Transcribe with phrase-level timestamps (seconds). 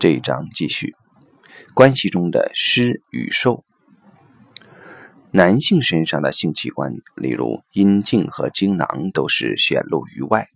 [0.00, 0.94] 这一章继续，
[1.74, 3.66] 关系中的施与受。
[5.30, 10.46] 男性身上的性器官，例如阴茎和精囊，都是显露于外；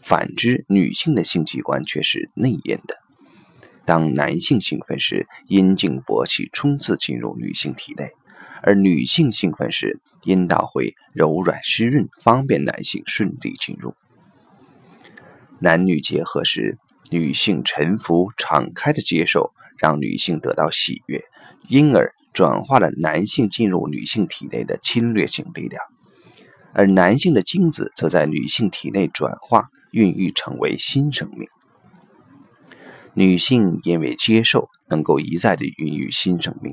[0.00, 2.94] 反之，女性的性器官却是内隐的。
[3.84, 8.06] 当男性兴奋时，阴茎勃起冲刺进入女性体内；
[8.62, 13.96] 而女性兴奋时，阴道会柔软湿润，方便男性顺利进入。
[15.58, 16.78] 男女结合时，
[17.12, 21.22] 女性臣服、敞开的接受，让女性得到喜悦，
[21.68, 22.12] 因而。
[22.34, 25.82] 转化了男性进入女性体内的侵略性力量，
[26.72, 31.46] 而男性的精子则在女性体内转化、孕育成为新生命。
[33.12, 36.72] 女性因为接受，能够一再的孕育新生命，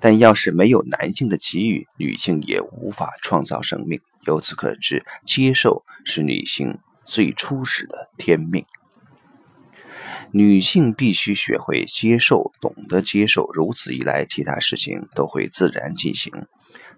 [0.00, 3.98] 但要是没有男性的给予，女性也无法创造生命。
[4.26, 8.66] 由此可知，接受是女性最初始的天命。
[10.36, 16.32] 女性必须学会接受，懂得接受，如此一来，其他事情都会自然进行。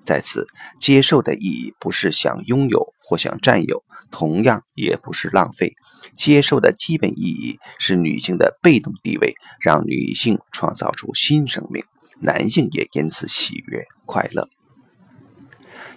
[0.07, 0.47] 在此，
[0.81, 5.75] 接受的意义不是想拥有或想占有，同样也不是浪费。
[6.15, 11.85] 接受的基本意义是女性的被动地位，让女性创造出新生命，
[12.23, 14.49] 男性也因此喜悦快乐。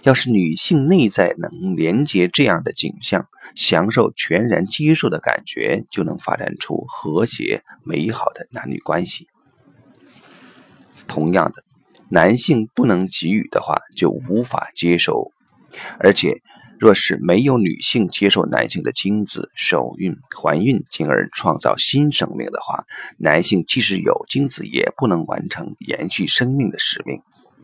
[0.02, 9.28] 要是女性内在能连接这样的景象，享受全然接受的感觉，就能发展出和谐美好的男女关系。
[11.06, 11.62] 同样的，
[12.08, 15.32] 男性不能给予的话，就无法接受。
[15.98, 16.40] 而且，
[16.78, 22.86] 若是没有女性接受男性的精子受孕、怀孕，进而创造新生命的话，
[23.18, 27.20] 男性即使有精子，也不能完成延续生命的使命。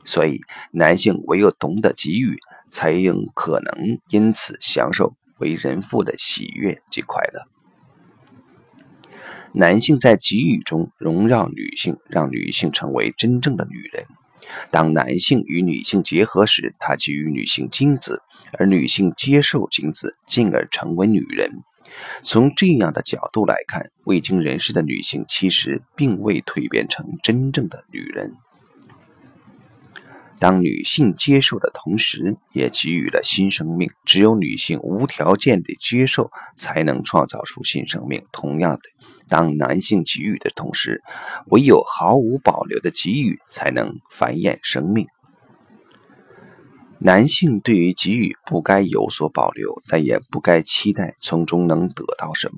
[0.06, 0.40] 所以，
[0.70, 7.44] 男性唯有懂得给予，才有可能因此享受为人父的喜悦及快乐。
[9.52, 14.04] 男性在给予中荣耀女性，让女性成为真正的女人。
[14.70, 21.50] 当男性与女性结合时，他给予女性精子，而女性接受精子，进而成为女人。
[22.22, 28.34] 从这样的角度来看，未经人事的女性其实并未蜕变成真正的女人。
[30.38, 33.90] 当女性接受的同时，也给予了新生命。
[34.04, 38.22] 只有女性无条件的接受，才能创造出新生命。
[38.32, 38.82] 同样的，
[39.28, 41.02] 当男性给予的同时，
[41.46, 45.06] 唯有毫无保留的给予，才能繁衍生命。
[46.98, 52.56] 男性对于给予不该有所保留，但也不该期待从中能得到什么。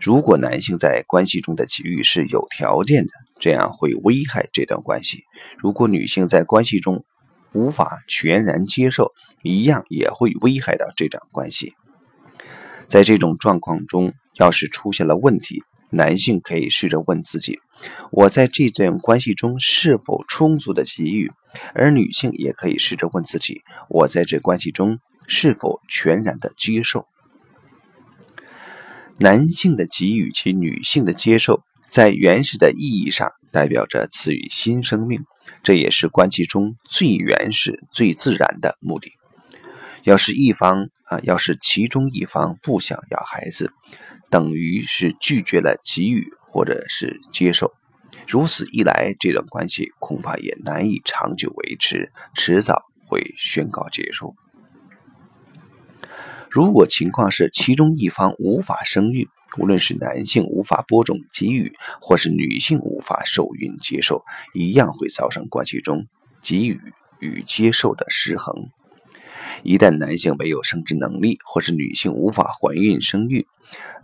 [0.00, 5.24] 如果男性在关系中的给予是有条件的，这样会危害这段关系。
[5.58, 7.04] 如果女性在关系中
[7.52, 11.74] 无法全然接受，一样也会危害到这段关系。
[12.88, 17.58] 在这种状况中，要是出现了问题，男性可以试着问自己：
[18.10, 21.30] 我在这段关系中是否充足的给予？
[21.74, 27.06] 而女性也可以试着问自己：我在这关系中是否全然的接受？
[29.18, 31.62] 男性的给予及女性的接受。
[31.96, 35.24] 在原始的意义上，代表着赐予新生命，
[35.62, 39.12] 这也是关系中最原始、最自然的目的。
[40.02, 43.72] 要是一方啊，要是其中一方不想要孩子，
[44.28, 47.72] 等于是拒绝了给予或者是接受。
[48.28, 54.34] 如此一来，这段关系恐怕也难以长久维持，迟早会宣告结束。
[56.50, 64.24] 如果情况是其中一方无法生育，无论是男性无法播种给予，或是女性无法受孕接受，
[64.54, 66.06] 一样会造成关系中
[66.42, 66.80] 给予
[67.20, 68.68] 与接受的失衡。
[69.62, 73.46] 一旦男性没有生殖能力，或是女性无法怀孕生育，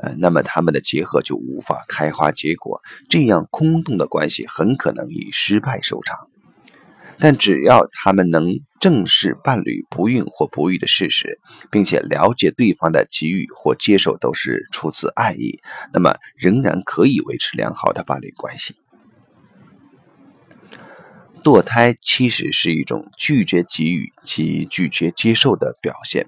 [0.01, 6.29] 呃，那么他们的结合就无法开花结果，这样空洞的关系很可能以失败收场。
[7.19, 11.39] 但只要他们能正视伴侣不孕或不育的事实，
[11.71, 15.61] 并且了解对方的给予或接受都是出自爱意，
[15.93, 18.75] 那么仍然可以维持良好的伴侣关系。
[21.45, 26.27] 堕胎其实是一种拒绝给予及拒绝接受的表现，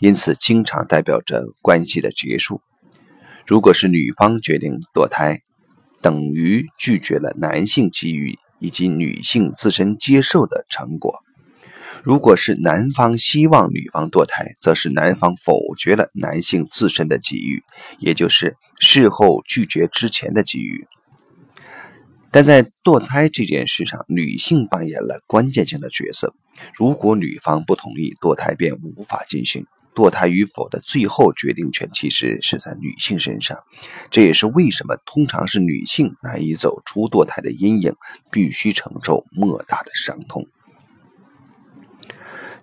[0.00, 2.60] 因此经常代表着关系的结束。
[3.46, 5.42] 如果是女方决定堕胎，
[6.02, 8.36] 等于拒绝了男性给予。
[8.60, 11.22] 以及女性自身接受的成果。
[12.02, 17.62] 如果是男方希望女方堕胎，则是男方否决了男性自身的给予，
[17.98, 20.86] 也就是事后拒绝之前的给予。
[22.30, 26.34] 但在堕胎这件事上，女性扮演了关键性的角色。
[26.74, 29.64] 如果女方不同意，堕胎便无法进行。
[29.94, 33.58] 堕胎与否的最后决定权其实是在女性身上。
[34.10, 37.94] 这也是为什么通常是女性难以走出堕胎的阴影，
[38.30, 40.46] 必须承受莫大的伤痛。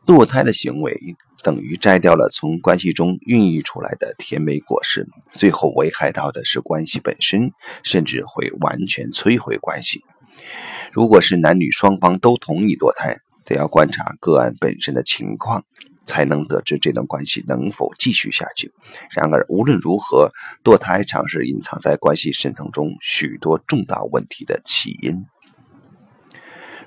[0.06, 0.98] 堕胎的行为
[1.44, 7.52] 等于摘掉了从关系中孕育出来的甜美果实，最后危害到的是关系本身，
[7.84, 10.04] 甚至会完全摧毁关系。
[10.92, 15.64] 如果是男女双方都同意堕胎，得要观察个案本身的情况，
[16.06, 18.72] 才能得知这段关系能否继续下去。
[19.12, 20.32] 然而，无论如何，
[20.64, 25.26] 堕胎常是隐藏在关系深层中许多重大问题的起因。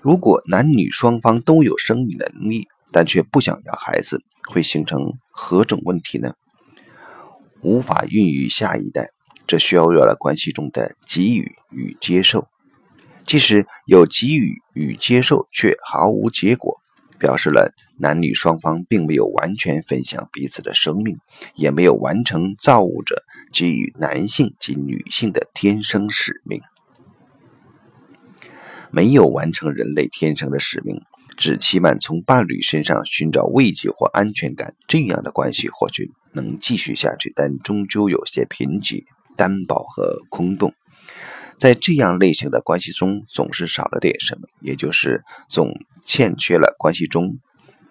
[0.00, 6.35] 如果男女双方都有生育能力，但却不想要孩子，会形成何种问题呢？
[7.61, 9.11] 无法孕育下一代，
[9.46, 12.49] 这削弱了关系中的给予与接受。
[13.26, 16.81] 即使有给予与接受，却毫无结果，
[17.19, 21.19] 表示了男女双方并没有完全分享彼此的生命，
[21.55, 26.62] 也没有完成造物者给予男性及女性的天生使命。
[28.90, 31.02] 没有完成人类天生的使命，
[31.38, 39.05] 只期盼从伴侣身上寻找慰藉或安全感，这样的关系或许能继续下去，但终究有些贫瘠、
[39.37, 40.75] 单薄和空洞。
[41.56, 45.73] 在这样类型的关系中，总是少了点什么，也就是总
[46.05, 47.38] 欠缺了关系中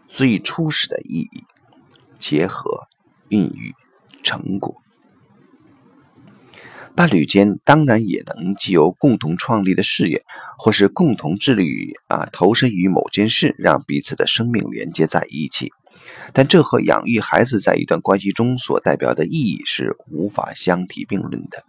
[0.09, 1.43] 最初始的意义：
[2.19, 2.87] 结合、
[3.29, 3.73] 孕育、
[4.23, 4.81] 成果。
[6.97, 10.23] 伴侣间当然也能既有共同创立的事业，
[10.57, 15.71] 或是共同致力于啊投身于某件事，让彼此的生命连接在一起。
[16.33, 21.63] 但这和养育孩子在一段关系中所代表的意义是无法相提并论的。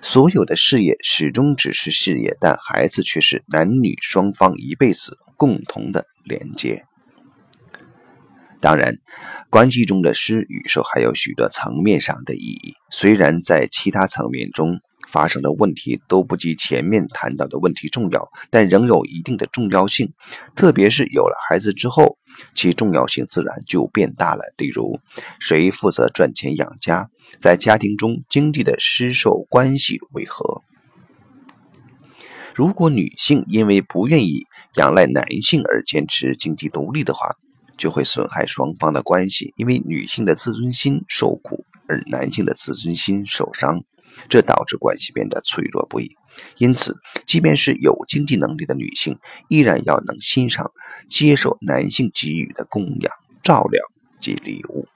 [0.00, 6.84] 所有的事业始终只是事业，但孩子却是男女双方一辈子共同的连接。
[8.60, 8.94] 当然，
[9.48, 12.74] 关系中的施与受还有许多层面上的意义。
[12.90, 14.78] 虽然在其他层面中
[15.08, 20.12] 发生的问题都不及前面谈到的问题重要，但仍有一定的重要性。
[20.54, 22.18] 特别是有了孩子之后，
[22.54, 24.42] 其重要性自然就变大了。
[24.58, 25.00] 例如，
[25.40, 27.08] 谁负责赚钱养家？
[27.38, 30.62] 在家庭中经济的施受关系为何？
[32.54, 37.34] 如果女性因为不愿意仰赖男性而坚持经济独立的话，
[37.80, 43.82] 就会损害双方的关系，因为女性的自尊心受苦，而男性的自尊心受伤，
[44.28, 46.14] 这导致关系变得脆弱不已。
[46.58, 46.94] 因此，
[47.26, 49.18] 即便是有经济能力的女性，
[49.48, 50.70] 依然要能欣赏、
[51.08, 53.10] 接受男性给予的供养、
[53.42, 53.82] 照料
[54.18, 54.86] 及礼物。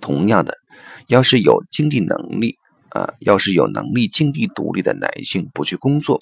[0.00, 0.58] 同样的，
[1.06, 2.58] 要是有经济能力。
[2.94, 6.20] 啊，要是有能力经济独立的男性不去工作，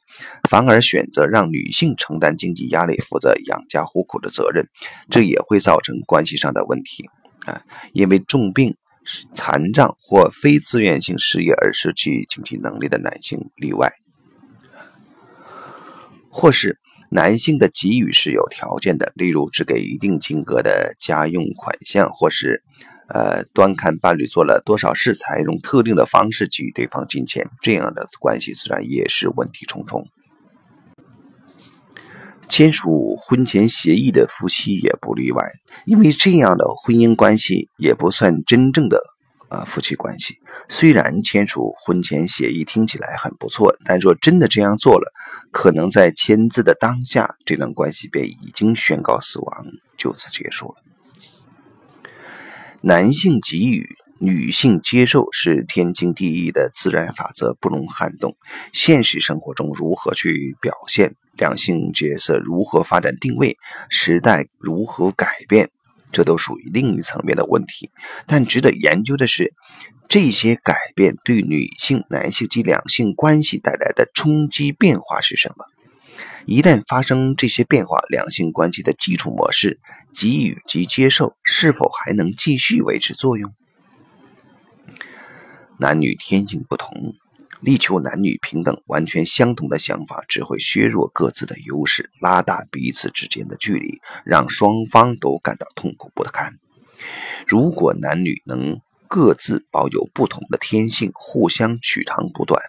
[0.49, 4.69] 反而选择让女性承担经济压力、负责养家糊口的责任，
[5.11, 7.11] 这也会造成关系上的问题
[7.45, 7.61] 啊。
[7.93, 8.77] 因为重病、
[9.35, 13.93] 残障或非自愿性失业而失去经济能力的男性例外，
[16.31, 16.79] 或是
[17.11, 22.63] 男性的给予是有条件的，例如只给一定金额的家用款项，或是。
[23.13, 30.07] 呃，端看伴侣做了多少事，才用特定的方式给予对方金钱，这样的关系自然也是问题重重。
[32.49, 35.45] 签署婚前协议的夫妻也不例外，
[35.87, 39.01] 因为这样的婚姻关系也不算真正的
[39.49, 40.39] 啊夫妻关系。
[40.69, 45.13] 虽然签署婚前协议听起来很不错，但若真的这样做了，
[45.53, 50.90] 可能在签字的当下，这段关系便已经宣告死亡，就此结束了。
[52.83, 53.87] 男性给予，
[54.19, 58.37] 女性接受，是天经地义的自然法则，不容撼动。
[58.73, 63.59] 现实生活中如何去表现，两性角色如何发展定位，
[63.91, 65.71] 时代如何改变，
[66.11, 67.91] 这都属于另一层面的问题。
[68.27, 69.53] 但值得研究的是，
[70.09, 75.67] 这些改变对女性、男性及两性关系带来的冲击变化是什么？
[76.51, 79.79] 一旦发生这些变化，两性关系的基础模式——
[80.13, 83.55] 给予及接受，是否还能继续维持作用？
[85.79, 87.15] 男女天性不同，
[87.61, 96.59] 力求男女平等、完全相同的想法，只会削弱各自的优势，拉大彼此之间的距离，让双方都感到痛苦不堪。
[97.47, 98.81] 如果男女能
[99.11, 102.63] 各自保有不同的天性，互相取长补短。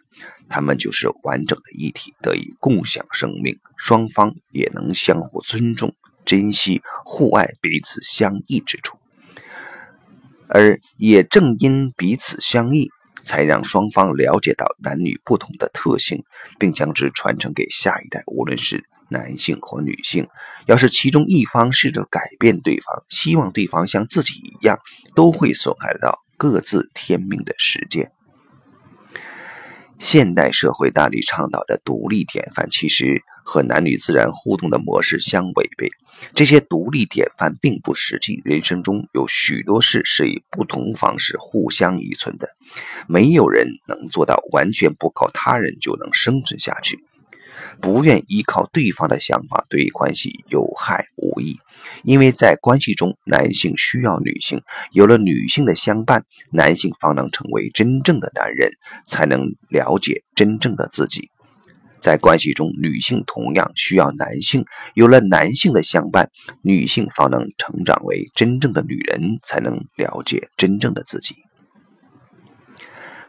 [0.50, 5.94] 他们就是完整的一体，得以共享生命，双方也能相互尊重、
[6.26, 8.98] 珍惜、互爱彼此相异之处。
[10.48, 12.90] 而也正因彼此相异，
[13.24, 16.24] 才让双方了解到男女不同的特性，
[16.58, 18.24] 并将之传承给下一代。
[18.26, 20.28] 无论是男性或女性，
[20.66, 24.80] 要是其中一方试着改变对方，希望对方像自己一样，
[25.16, 28.14] 都会损害到各自天命的实践。
[30.00, 35.92] 现代社会大力倡导的独立典范，其实和男女自然互动的模式相违背。
[36.34, 42.50] 这些独立典范并不实际，人生中有许多事是以不同方式互相依存的，
[43.08, 47.06] 没有人能做到完全不靠他人就能生存下去。
[47.80, 51.58] 不愿依靠对方的想法对关系有害无益，
[52.04, 58.72] 因为在关系中，男性需要女性，有了女性的相伴，男性方能成为真正的男人，
[59.06, 61.30] 才能了解真正的自己。
[62.00, 64.66] 在关系中，女性同样需要男性，
[64.96, 66.32] 有了男性的相伴，
[66.64, 71.36] 女性方能成长为真正的女人，才能了解真正的自己。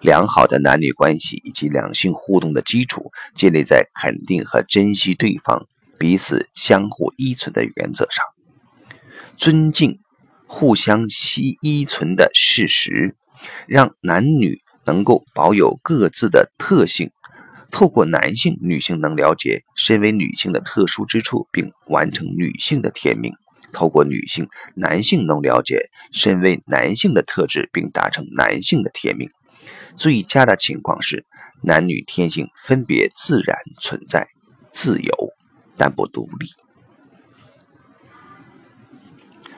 [0.03, 5.67] 良好的男女关系以及两性互动的基础，建立在肯定和珍惜对方、
[5.97, 8.25] 彼此相互依存的原则上，
[9.37, 10.01] 尊敬
[10.47, 13.15] 互相依依存的事实，
[13.69, 17.13] 让男女能够保有各自的特性。
[17.71, 23.33] 透过男性，女性能了解身为女性的特殊之处，并完成女性的天命；
[23.73, 25.81] 透过女性，男性能了解
[26.13, 29.31] 身为男性的特质，并达成男性的天命。
[29.95, 31.25] 最佳的情况是，
[31.63, 34.27] 男女天性分别自然存在，
[34.71, 35.13] 自由
[35.77, 36.47] 但不独立。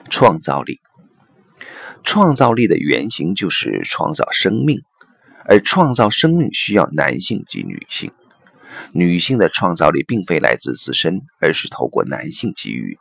[0.09, 0.79] 创造力，
[2.03, 4.83] 创造力的原型就是创造生命，
[5.45, 8.11] 而创造生命需要男性及女性。
[8.91, 12.99] 女性的创造力并非来自自身，而是透过男性给予、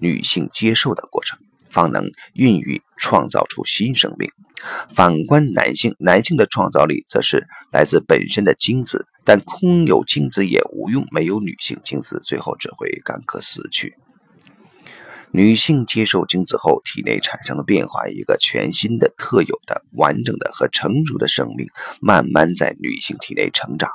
[0.00, 1.38] 女性接受的过程。
[1.76, 4.30] 方能孕育创造出新生命。
[4.88, 13.94] 反观男性，男性的创造力则是来自本身的精子，但空有精子也无用，没有女性精子，最后只会干渴死去。
[15.32, 21.68] 女性接受精子后，体内产生了变化，一个全新的、特有的、完整的和成熟的生命，
[22.00, 23.90] 慢慢在女性体内成长。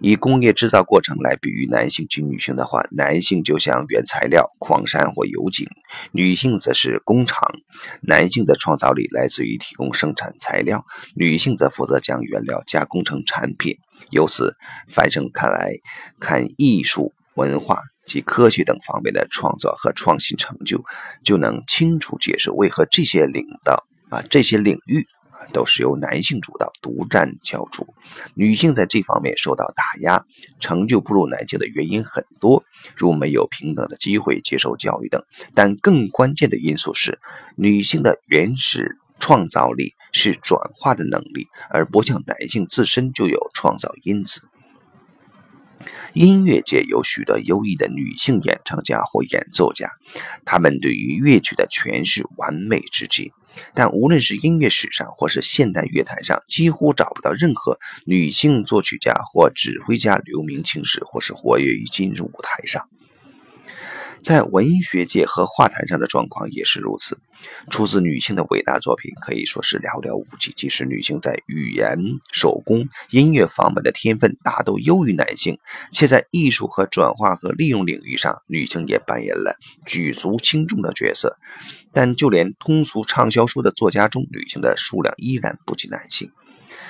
[0.00, 5.66] 以工业制造过程来比喻男性及女性的话，男性就像原材料、矿山或油井，
[6.12, 7.50] 女性则是工厂。
[8.02, 10.84] 男性的创造力来自于提供生产材料，
[11.14, 13.76] 女性则负责将原料加工成产品。
[14.10, 14.54] 由此，
[14.88, 15.72] 反生看来，
[16.20, 20.84] 看艺术、文化及科学等方面的创造和创新成就，
[21.24, 25.06] 就能清楚解释为何这些领导啊这些领域。
[25.52, 27.86] 都是由男性主导、独占教主，
[28.34, 30.24] 女性在这方面受到打压，
[30.60, 32.64] 成就不如男性的原因很多，
[32.96, 35.24] 如没有平等的机会接受教育等。
[35.54, 37.18] 但更关键的因素是，
[37.56, 44.42] 女性的原始创造力是转化的能力，而不像男性自身就有创造因子。
[46.14, 49.90] 音乐界有许多优异的女性演唱家或演奏家，
[50.44, 53.32] 她们对于乐曲的诠释完美至极。
[53.74, 62.88] 但无论是音乐史上或是现代乐坛上，几乎找不到任何女性作曲家或指挥家留名青史，或是活跃于今日舞台上。
[64.26, 67.16] 在文学界和画坛上的状况也是如此。
[67.70, 70.52] 出自女性的伟大作品可以说是寥寥无几。
[70.56, 71.96] 即使女性在语言、
[72.32, 75.60] 手工、音乐方面的天分大都优于男性，
[75.92, 79.56] 且在艺术和转化和利用领域上，女性也扮演了
[79.86, 81.38] 举足轻重的角色。
[81.92, 86.32] 但就连通俗畅销书的作家中，女性的数量依然不及男性。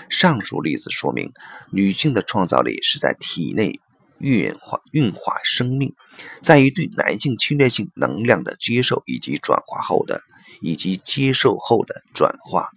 [0.09, 1.31] 上述例子说明，
[1.71, 3.79] 女性的创造力是在体内。
[4.19, 5.95] 运化运化生命，
[6.41, 10.23] 在于对男性侵略性能量的接受以及转化后的
[10.61, 12.71] 以及接受后的转化，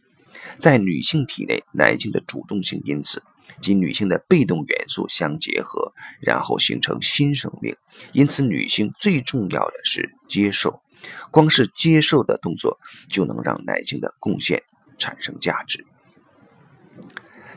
[0.58, 3.24] 在女性体内，男性的主动性因子
[3.62, 7.76] 及女性的被动元素相结合，然后形成新生命。
[8.12, 10.82] 因此，女性最重要的是接受，
[11.32, 12.78] 光是接受的动作
[13.10, 14.62] 就能让男性的贡献
[14.98, 15.86] 产生价值。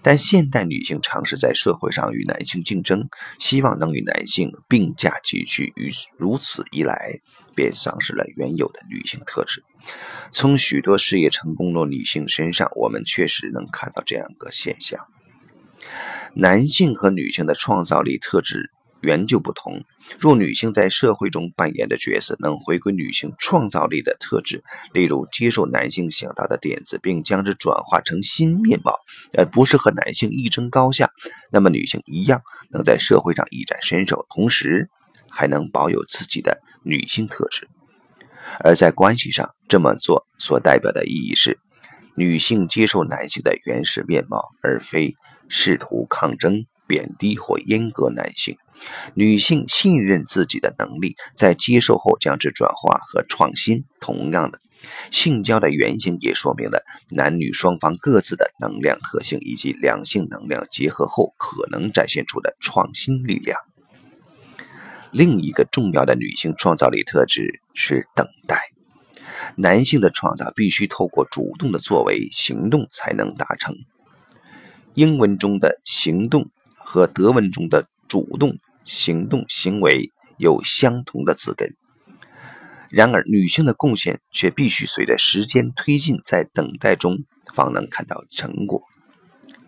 [0.02, 7.20] 但现代女性尝试在社会上与男性竞争，希望能与男性并驾齐驱，于如此一来，
[7.54, 9.62] 便丧失了原有的女性特质。
[10.32, 14.98] 从许多事业成功的女性身上，我们确实能看到这样一个现象：
[16.34, 18.70] 男性和女性的创造力特质。
[19.02, 19.84] 原就不同。
[20.18, 28.94] 若女性在社会中扮演的角色能回归女性创造力的特质，例如接受男性想到的点子，并将之转化成新面貌，
[29.36, 31.10] 而不是和男性一争高下，
[31.50, 32.40] 那么女性一样
[32.70, 34.88] 能在社会上一展身手，同时
[35.28, 37.68] 还能保有自己的女性特质。
[38.60, 41.58] 而在关系上这么做所代表的意义是，
[42.16, 45.14] 女性接受男性的原始面貌，而非
[45.48, 48.58] 试图抗争、贬低或阉割男性。
[49.14, 53.86] 女性信任自己的能力，在接受后将之转化和创新。
[53.98, 54.60] 同样的，
[55.10, 63.58] 性交的原型也说明了男女双方各自的能量特性，以及两性能量结合后可能展现出的创新力量。
[65.10, 68.58] 另一个重要的女性创造力特质是等待。
[69.56, 73.74] 男性的创造必须透过主动的作为行动才能达成。
[74.94, 76.50] 英文中的行动
[76.84, 81.76] 和德文中的主动行动行为有相同的字根，
[82.90, 87.18] 然而女性的贡献却必须随着时间推进，在等待中
[87.54, 88.82] 方能看到成果。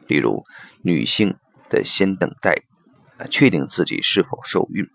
[0.09, 0.45] 例如，
[0.83, 1.37] 女性
[1.71, 2.55] 的先等待，
[3.31, 4.87] 确定自己是否受孕，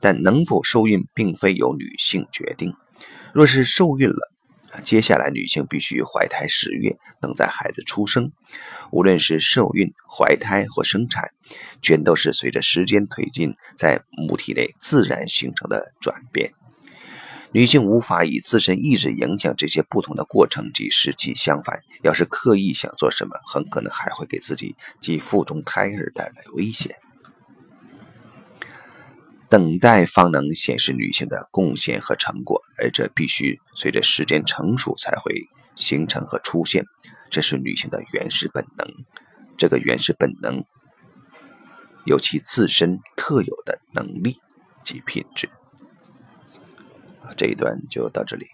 [0.00, 2.74] 但能否受孕并非由女性决定。
[3.32, 4.33] 若是受孕了，
[4.82, 8.32] 接下来女性必须怀胎十月，等待孩子出生。
[8.90, 11.30] 无论是受孕、怀胎或生产，
[11.82, 16.52] 全都是随着时间推进，在母体内自然形成的转变。
[17.52, 21.80] 女性无法以自身意志影响这些不同的过程，即实际相反。
[22.02, 26.96] 要是刻意想做什么，很可能还会给自己及腹中胎儿带来危险。
[29.48, 35.32] 等待方能显示女性的贡献和成果，而这必须随着时间成熟才会
[35.76, 36.84] 形成和出现。
[37.30, 38.86] 这是女性的原始本能，
[39.56, 40.64] 这个原始本能
[42.04, 44.40] 有其自身特有的能力
[44.82, 45.48] 及品质。
[47.36, 48.46] 这一段就到这里。